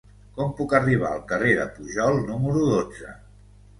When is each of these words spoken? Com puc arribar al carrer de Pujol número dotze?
Com 0.37 0.53
puc 0.61 0.71
arribar 0.77 1.11
al 1.17 1.21
carrer 1.31 1.51
de 1.61 1.67
Pujol 1.75 2.19
número 2.31 2.65
dotze? 2.73 3.13